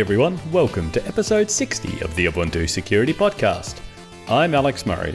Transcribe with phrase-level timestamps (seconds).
[0.00, 3.82] everyone, welcome to episode 60 of the Ubuntu Security Podcast.
[4.28, 5.14] I'm Alex Murray.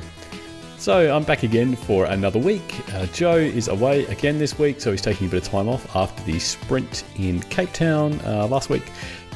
[0.78, 2.76] So I'm back again for another week.
[2.94, 5.96] Uh, Joe is away again this week, so he's taking a bit of time off
[5.96, 8.84] after the sprint in Cape Town uh, last week.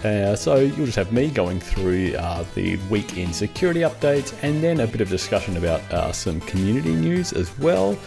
[0.04, 4.64] Uh, so you'll just have me going through uh, the week in security updates and
[4.64, 7.98] then a bit of discussion about uh, some community news as well.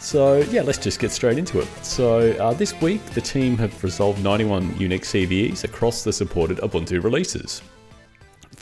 [0.00, 1.68] So yeah, let's just get straight into it.
[1.84, 7.02] So uh, this week the team have resolved 91 unique CVEs across the supported Ubuntu
[7.02, 7.62] releases.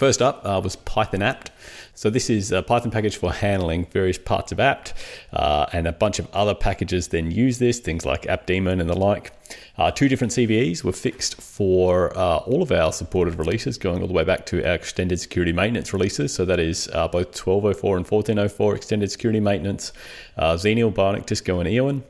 [0.02, 1.52] First up uh, was Python apt.
[1.94, 4.94] So this is a Python package for handling various parts of apt,
[5.32, 8.98] uh, and a bunch of other packages then use this, things like aptdaemon and the
[8.98, 9.30] like.
[9.78, 14.08] Uh, two different CVEs were fixed for uh, all of our supported releases, going all
[14.08, 16.34] the way back to our extended security maintenance releases.
[16.34, 19.92] So that is uh, both 1204 and 1404 extended security maintenance,
[20.36, 22.02] uh, Xenial, Bionic, Disco, and Eoan.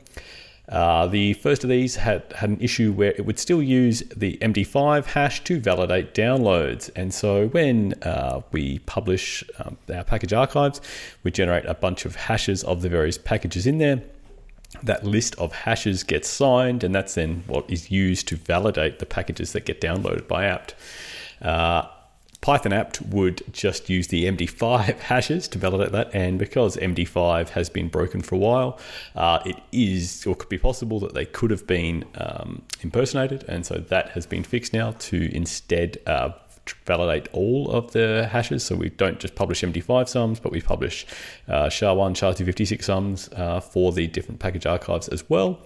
[0.69, 4.37] Uh, the first of these had, had an issue where it would still use the
[4.37, 6.89] MD5 hash to validate downloads.
[6.95, 10.79] And so when uh, we publish um, our package archives,
[11.23, 14.01] we generate a bunch of hashes of the various packages in there.
[14.81, 19.05] That list of hashes gets signed, and that's then what is used to validate the
[19.05, 20.75] packages that get downloaded by apt.
[21.41, 21.87] Uh,
[22.43, 27.69] Python apt would just use the MD5 hashes to validate that, and because MD5 has
[27.69, 28.77] been broken for a while,
[29.15, 33.65] uh, it is or could be possible that they could have been um, impersonated, and
[33.65, 36.31] so that has been fixed now to instead uh,
[36.85, 38.63] validate all of the hashes.
[38.65, 41.05] So we don't just publish MD5 sums, but we publish
[41.47, 45.59] uh, SHA-1, SHA-256 sums uh, for the different package archives as well.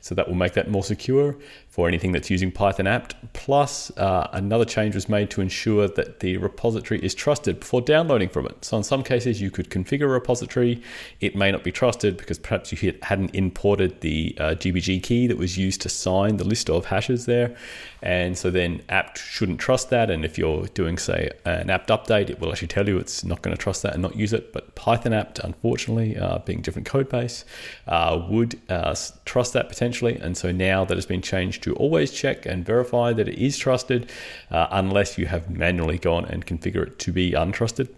[0.00, 1.36] So that will make that more secure
[1.70, 3.14] for anything that's using Python apt.
[3.32, 8.28] Plus, uh, another change was made to ensure that the repository is trusted before downloading
[8.28, 8.64] from it.
[8.64, 10.82] So in some cases, you could configure a repository.
[11.20, 15.38] It may not be trusted because perhaps you hadn't imported the uh, GPG key that
[15.38, 17.54] was used to sign the list of hashes there.
[18.02, 20.10] And so then apt shouldn't trust that.
[20.10, 23.42] And if you're doing, say, an apt update, it will actually tell you it's not
[23.42, 24.52] going to trust that and not use it.
[24.52, 27.44] But Python apt, unfortunately, uh, being different code base,
[27.86, 30.16] uh, would uh, trust that potentially.
[30.16, 33.58] And so now that has been changed to always check and verify that it is
[33.58, 34.10] trusted,
[34.50, 37.88] uh, unless you have manually gone and configure it to be untrusted.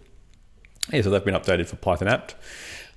[0.91, 2.35] Yeah, so they've been updated for Python apt.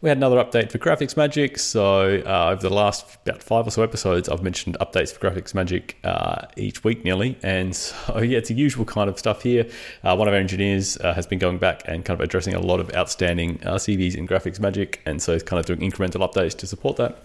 [0.03, 1.59] We had another update for GraphicsMagick.
[1.59, 5.95] So uh, over the last about five or so episodes, I've mentioned updates for GraphicsMagick
[6.05, 7.39] uh, each week nearly.
[7.43, 9.67] And so yeah, it's the usual kind of stuff here.
[10.05, 12.61] Uh, one of our engineers uh, has been going back and kind of addressing a
[12.61, 16.55] lot of outstanding uh, CVEs in GraphicsMagick, and so he's kind of doing incremental updates
[16.59, 17.25] to support that.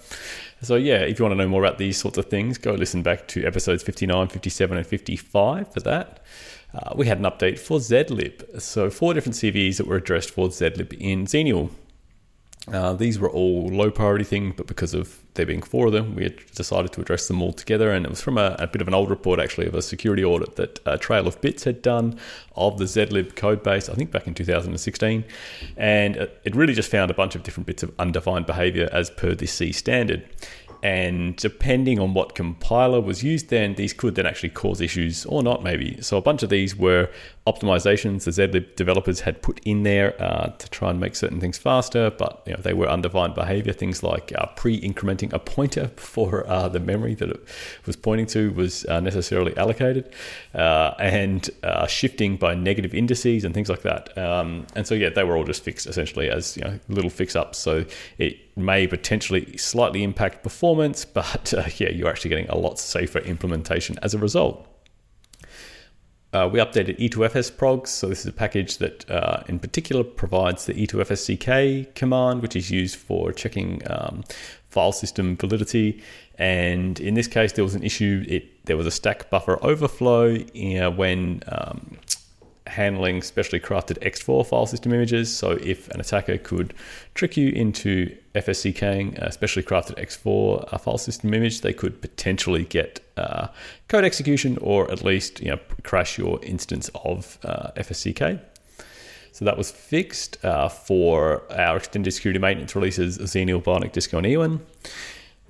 [0.62, 3.04] So yeah, if you want to know more about these sorts of things, go listen
[3.04, 6.24] back to episodes 59, 57, and 55 for that.
[6.74, 8.62] Uh, we had an update for zlib.
[8.62, 11.72] So four different CVEs that were addressed for zlib in Xenial.
[12.68, 16.14] Uh, these were all low priority things, but because of there being four of them,
[16.16, 17.92] we had decided to address them all together.
[17.92, 20.24] And it was from a, a bit of an old report, actually, of a security
[20.24, 22.20] audit that Trail of Bits had done
[22.56, 25.24] of the zlib code base, I think back in 2016.
[25.76, 29.34] And it really just found a bunch of different bits of undefined behavior as per
[29.34, 30.30] the C standard.
[30.84, 35.44] And depending on what compiler was used, then these could then actually cause issues or
[35.44, 36.02] not, maybe.
[36.02, 37.10] So a bunch of these were
[37.48, 41.58] optimizations the zlib developers had put in there uh, to try and make certain things
[41.58, 43.74] faster, but you know, they were undefined behavior.
[43.74, 47.48] Things like uh, pre-incrementing a pointer for uh, the memory that it
[47.86, 50.14] was pointing to was uh, necessarily allocated,
[50.54, 54.16] uh, and uh, shifting by negative indices and things like that.
[54.18, 57.58] Um, and so yeah, they were all just fixed essentially as you know, little fix-ups.
[57.58, 57.86] So
[58.20, 63.98] it may potentially slightly impact performance, but yeah, you're actually getting a lot safer implementation
[64.02, 64.68] as a result.
[66.34, 70.74] Uh, we updated e2fsprogs, so this is a package that uh, in particular provides the
[70.74, 74.24] E2FSCK command, which is used for checking um,
[74.70, 76.02] file system validity.
[76.38, 78.24] And in this case, there was an issue.
[78.30, 80.38] It there was a stack buffer overflow
[80.80, 81.98] know, when um,
[82.72, 85.36] handling specially crafted ext4 file system images.
[85.36, 86.74] So if an attacker could
[87.14, 93.00] trick you into FSCKing a specially crafted ext4 file system image, they could potentially get
[93.18, 93.48] uh,
[93.88, 98.40] code execution or at least you know crash your instance of uh, FSCK.
[99.34, 104.28] So that was fixed uh, for our extended security maintenance releases, Xenial, Bionic, Disco, and
[104.28, 104.60] Eoan.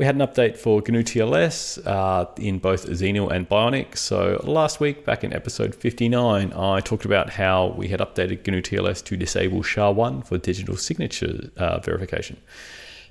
[0.01, 3.95] We had an update for GnuTLS uh, in both Xenial and Bionic.
[3.95, 9.03] So last week, back in episode 59, I talked about how we had updated GnuTLS
[9.03, 12.37] to disable SHA-1 for digital signature uh, verification.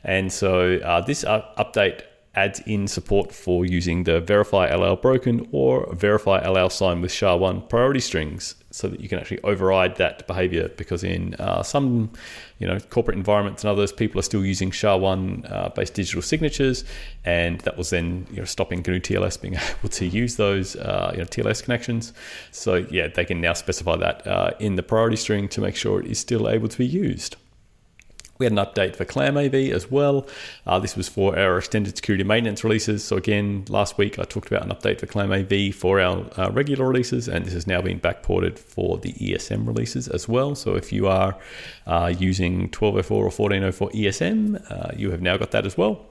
[0.03, 2.01] And so uh, this uh, update
[2.41, 7.69] adds in support for using the verify allow broken or verify allow sign with SHA-1
[7.69, 12.11] priority strings so that you can actually override that behavior because in uh, some
[12.59, 15.21] you know corporate environments and others people are still using SHA-1
[15.53, 16.85] uh, based digital signatures
[17.25, 21.19] and that was then you know stopping GnuTLS being able to use those uh, you
[21.19, 22.13] know TLS connections.
[22.53, 26.01] So yeah they can now specify that uh, in the priority string to make sure
[26.01, 27.37] it is still able to be used
[28.41, 30.27] we had an update for ClamAV as well.
[30.67, 33.05] Uh, this was for our extended security maintenance releases.
[33.05, 36.89] So, again, last week I talked about an update for ClamAV for our uh, regular
[36.89, 40.55] releases, and this has now been backported for the ESM releases as well.
[40.55, 41.37] So, if you are
[41.87, 46.07] uh, using 1204 or 1404 ESM, uh, you have now got that as well.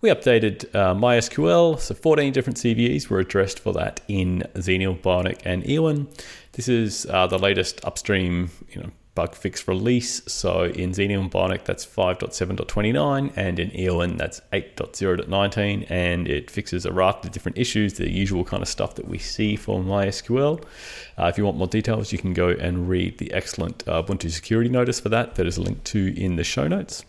[0.00, 5.40] We updated uh, MySQL, so 14 different CVEs were addressed for that in Xenial, Bionic,
[5.44, 6.06] and Eoan.
[6.52, 10.22] This is uh, the latest upstream, you know, bug fix release.
[10.30, 16.92] So in Xenial Bionic, that's 5.7.29, and in Eoan, that's 8.0.19, and it fixes a
[16.92, 20.62] raft of different issues, the usual kind of stuff that we see for MySQL.
[21.18, 24.30] Uh, if you want more details, you can go and read the excellent uh, Ubuntu
[24.30, 27.04] security notice for that, that is linked to in the show notes.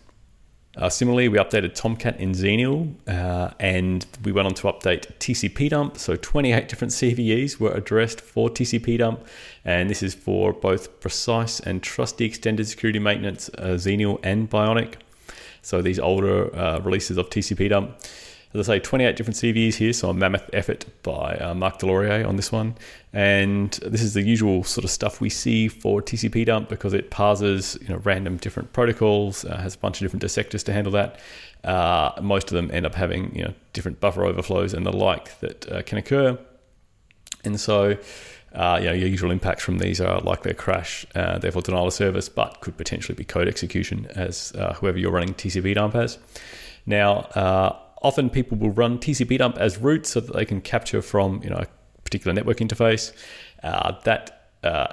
[0.76, 5.98] Uh, similarly, we updated Tomcat in Xenial uh, and we went on to update tcpdump.
[5.98, 9.18] So 28 different CVEs were addressed for tcpdump,
[9.64, 14.94] and this is for both precise and trusty extended security maintenance, uh, Xenial and Bionic.
[15.62, 17.92] So these older uh, releases of tcpdump.
[18.52, 22.26] As I say, 28 different CVEs here, so a mammoth effort by uh, Marc Deslauriers
[22.26, 22.74] on this one.
[23.12, 27.78] And this is the usual sort of stuff we see for tcpdump because it parses
[27.80, 31.20] you know, random different protocols, uh, has a bunch of different dissectors to handle that.
[31.62, 35.38] Uh, most of them end up having you know, different buffer overflows and the like
[35.40, 36.36] that uh, can occur.
[37.44, 37.96] And so
[38.52, 41.86] uh, you know, your usual impacts from these are likely a crash, uh, therefore denial
[41.86, 46.18] of service, but could potentially be code execution as uh, whoever you're running tcpdump has.
[46.84, 51.42] Now, uh, often people will run tcpdump as root so that they can capture from
[51.42, 51.66] you know a
[52.04, 53.12] particular network interface.
[53.62, 54.86] Uh, that uh,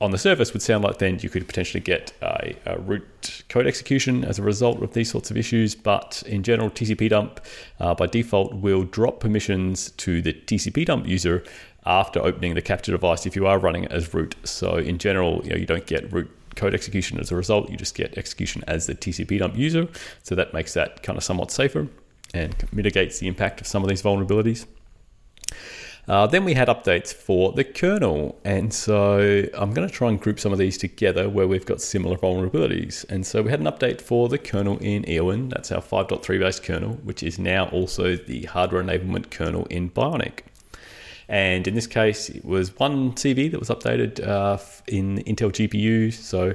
[0.00, 3.66] on the surface would sound like then you could potentially get a, a, root code
[3.66, 5.74] execution as a result of these sorts of issues.
[5.74, 7.38] But in general, tcpdump
[7.78, 11.44] uh, by default will drop permissions to the tcpdump user
[11.84, 14.36] after opening the capture device if you are running it as root.
[14.44, 17.70] So in general, you know you don't get root code execution as a result.
[17.70, 19.86] You just get execution as the tcpdump user.
[20.22, 21.88] So that makes that kind of somewhat safer
[22.34, 24.66] and mitigates the impact of some of these vulnerabilities.
[26.08, 30.20] Uh, then we had updates for the kernel, and so I'm going to try and
[30.20, 33.08] group some of these together where we've got similar vulnerabilities.
[33.08, 36.64] And so we had an update for the kernel in Eoan, that's our 5.3 based
[36.64, 40.40] kernel, which is now also the hardware enablement kernel in Bionic.
[41.28, 46.12] And in this case, it was one CVE that was updated uh, in Intel GPU.
[46.12, 46.54] So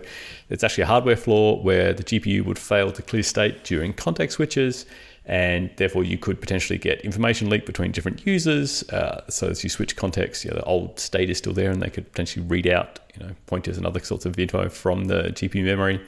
[0.49, 4.35] it's actually a hardware flaw where the GPU would fail to clear state during context
[4.35, 4.85] switches
[5.27, 8.87] and therefore you could potentially get information leak between different users.
[8.89, 11.81] Uh, so as you switch context, you know, the old state is still there, and
[11.81, 15.23] they could potentially read out you know pointers and other sorts of info from the
[15.23, 15.99] GPU memory.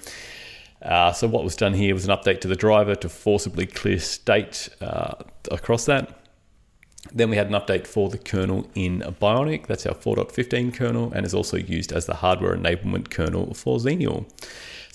[0.82, 4.00] Uh, so what was done here was an update to the driver to forcibly clear
[4.00, 5.16] state uh,
[5.50, 6.22] across that.
[7.14, 9.68] Then we had an update for the kernel in Bionic.
[9.68, 14.26] That's our 4.15 kernel and is also used as the hardware enablement kernel for Xenial.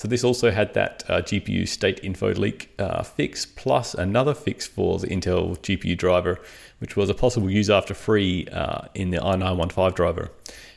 [0.02, 4.66] So this also had that uh, GPU state info leak uh, fix plus another fix
[4.66, 6.40] for the Intel GPU driver,
[6.80, 10.32] which was a possible use after free uh, in the i915 driver.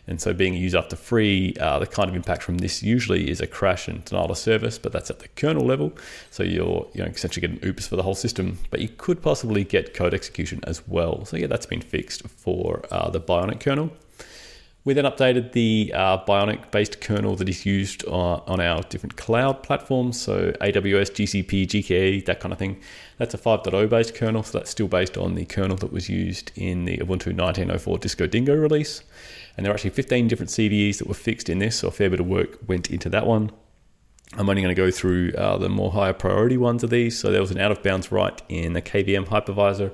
[0.06, 3.28] And so, being a use after free, uh, the kind of impact from this usually
[3.28, 5.94] is a crash and denial of service, but that's at the kernel level.
[6.30, 9.64] So you're you know essentially getting oops for the whole system, but you could possibly
[9.64, 11.26] get code execution as well.
[11.26, 13.90] So yeah, that's been fixed for uh, the Bionic kernel.
[14.86, 19.18] We then updated the uh, Bionic based kernel that is used on, on our different
[19.18, 22.80] cloud platforms, so AWS, GCP, GKE, that kind of thing.
[23.18, 26.52] That's a 5.0 based kernel, so that's still based on the kernel that was used
[26.56, 29.02] in the Ubuntu 1904 Disco Dingo release.
[29.58, 32.12] And there are actually 15 different CVEs that were fixed in this, so a fair
[32.12, 33.52] bit of work went into that one.
[34.34, 37.18] I'm only going to go through uh, the more higher priority ones of these.
[37.18, 39.92] So there was an out of bounds write in the KVM hypervisor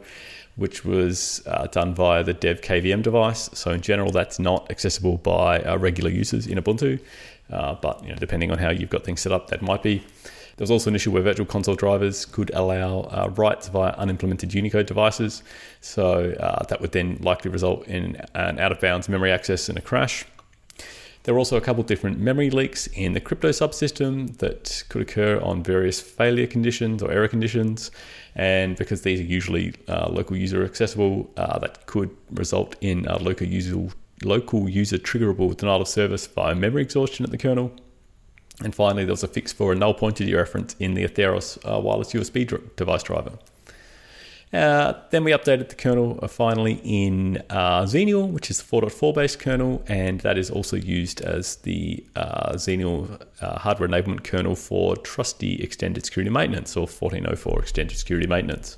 [0.55, 3.49] which was uh, done via the dev KVM device.
[3.53, 6.99] So in general, that's not accessible by uh, regular users in Ubuntu,
[7.49, 10.03] uh, but you know, depending on how you've got things set up, that might be.
[10.57, 14.53] There was also an issue where Virtual Console drivers could allow uh, writes via unimplemented
[14.53, 15.41] Unicode devices.
[15.79, 19.77] So uh, that would then likely result in an out of bounds memory access and
[19.77, 20.25] a crash.
[21.23, 25.39] There were also a couple different memory leaks in the crypto subsystem that could occur
[25.41, 27.91] on various failure conditions or error conditions.
[28.35, 33.19] And because these are usually uh, local user accessible, uh, that could result in a
[33.19, 33.87] local user,
[34.23, 37.71] local user triggerable denial of service via memory exhaustion at the kernel.
[38.63, 41.79] And finally, there was a fix for a null pointer dereference in the Atheros uh,
[41.79, 43.33] wireless USB dr- device driver.
[44.53, 49.15] Uh, then we updated the kernel uh, finally in uh, Xenial, which is the 4.4
[49.15, 54.55] based kernel, and that is also used as the uh, Xenial uh, hardware enablement kernel
[54.55, 58.77] for trusty extended security maintenance or 1404 extended security maintenance.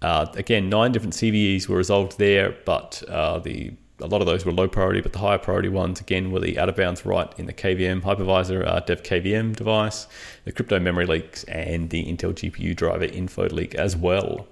[0.00, 3.02] Uh, again, nine different CVEs were resolved there, but
[3.44, 6.40] the a lot of those were low priority, but the higher priority ones again were
[6.40, 10.06] the out of bounds write in the KVM hypervisor uh, dev KVM device,
[10.44, 14.46] the crypto memory leaks, and the Intel GPU driver info leak as well.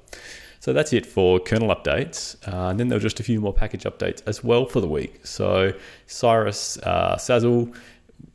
[0.59, 2.37] So that's it for kernel updates.
[2.53, 4.89] Uh, and then there were just a few more package updates as well for the
[4.89, 5.25] week.
[5.25, 5.73] So
[6.07, 7.73] Cyrus uh, Sazzle,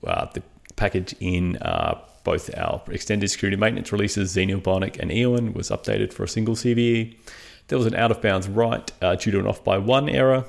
[0.08, 0.42] uh, the
[0.78, 6.14] package in uh, both our extended security maintenance releases, Xenial Bionic and Eoan, was updated
[6.14, 7.18] for a single CVE.
[7.68, 10.46] There was an out of bounds write uh, due to an off by one error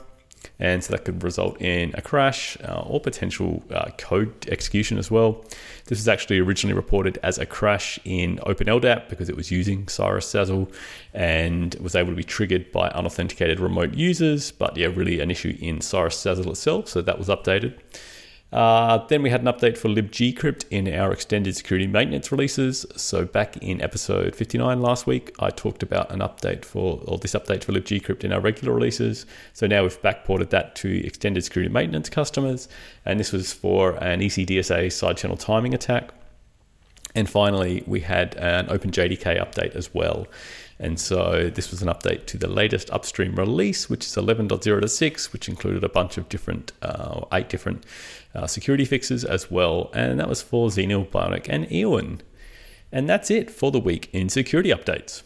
[0.58, 5.10] and so that could result in a crash uh, or potential uh, code execution as
[5.10, 5.44] well.
[5.86, 10.26] This was actually originally reported as a crash in OpenLDAP because it was using Cyrus
[10.32, 10.72] SASL
[11.12, 15.56] and was able to be triggered by unauthenticated remote users, but yeah, really an issue
[15.60, 17.78] in Cyrus SASL itself, so that was updated.
[18.52, 22.84] Uh, then we had an update for libgcrypt in our extended security maintenance releases.
[22.96, 27.32] So back in episode 59 last week, I talked about an update for, or this
[27.32, 29.24] update for libgcrypt in our regular releases.
[29.54, 32.68] So now we've backported that to extended security maintenance customers.
[33.06, 36.12] And this was for an ECDSA side channel timing attack.
[37.14, 40.26] And finally, we had an OpenJDK update as well.
[40.82, 45.48] And so this was an update to the latest upstream release, which is 11.0.6, which
[45.48, 47.86] included a bunch of different, uh, eight different
[48.34, 49.92] uh, security fixes as well.
[49.94, 52.18] And that was for Xenial, Bionic, and Eoan.
[52.90, 55.22] And that's it for the week in security updates.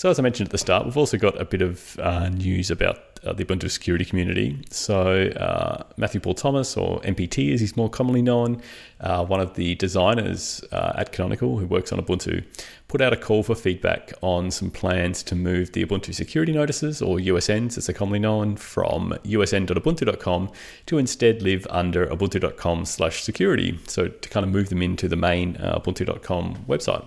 [0.00, 2.70] So, as I mentioned at the start, we've also got a bit of uh, news
[2.70, 4.58] about uh, the Ubuntu security community.
[4.70, 8.62] So, uh, Matthew Paul Thomas, or MPT as he's more commonly known,
[9.00, 12.42] uh, one of the designers uh, at Canonical who works on Ubuntu,
[12.88, 17.02] put out a call for feedback on some plans to move the Ubuntu security notices,
[17.02, 20.50] or USNs as they're commonly known, from usn.ubuntu.com
[20.86, 23.78] to instead live under ubuntu.com slash security.
[23.86, 27.06] So, to kind of move them into the main uh, ubuntu.com website.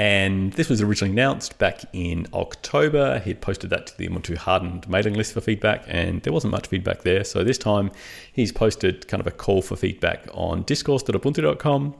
[0.00, 3.18] And this was originally announced back in October.
[3.18, 6.52] He had posted that to the Ubuntu hardened mailing list for feedback, and there wasn't
[6.52, 7.24] much feedback there.
[7.24, 7.90] So this time
[8.32, 11.96] he's posted kind of a call for feedback on discourse.ubuntu.com.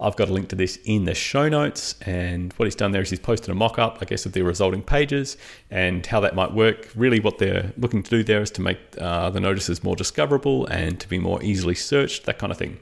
[0.00, 1.94] I've got a link to this in the show notes.
[2.02, 4.42] And what he's done there is he's posted a mock up, I guess, of the
[4.42, 5.36] resulting pages
[5.70, 6.90] and how that might work.
[6.96, 10.66] Really, what they're looking to do there is to make uh, the notices more discoverable
[10.66, 12.80] and to be more easily searched, that kind of thing.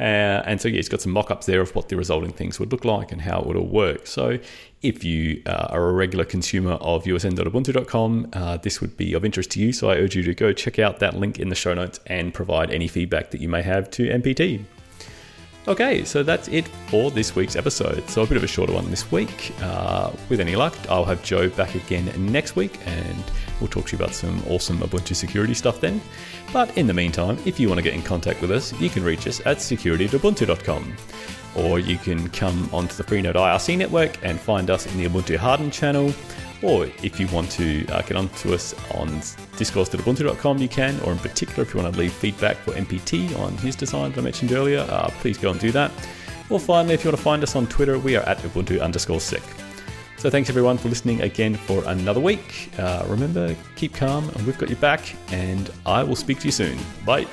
[0.00, 2.58] Uh, and so, yeah, it's got some mock ups there of what the resulting things
[2.58, 4.06] would look like and how it would all work.
[4.06, 4.38] So,
[4.80, 9.50] if you uh, are a regular consumer of usn.ubuntu.com, uh, this would be of interest
[9.52, 9.74] to you.
[9.74, 12.32] So, I urge you to go check out that link in the show notes and
[12.32, 14.64] provide any feedback that you may have to MPT.
[15.68, 18.08] Okay, so that's it for this week's episode.
[18.08, 19.52] So, a bit of a shorter one this week.
[19.60, 23.22] Uh, with any luck, I'll have Joe back again next week and
[23.60, 26.00] we'll talk to you about some awesome Ubuntu security stuff then.
[26.50, 29.04] But in the meantime, if you want to get in contact with us, you can
[29.04, 30.96] reach us at security.ubuntu.com.
[31.56, 35.36] Or you can come onto the Freenode IRC network and find us in the Ubuntu
[35.36, 36.14] Hardened channel
[36.62, 39.08] or if you want to uh, get onto us on
[39.56, 40.98] discourse.ubuntu.com, you can.
[41.00, 44.18] Or in particular, if you want to leave feedback for MPT on his design that
[44.18, 45.90] I mentioned earlier, uh, please go and do that.
[46.50, 49.20] Or finally, if you want to find us on Twitter, we are at Ubuntu underscore
[49.20, 49.42] sec.
[50.18, 52.70] So thanks everyone for listening again for another week.
[52.78, 56.52] Uh, remember, keep calm, and we've got your back, and I will speak to you
[56.52, 56.78] soon.
[57.06, 57.26] Bye.